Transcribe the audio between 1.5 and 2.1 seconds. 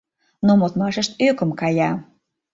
кая.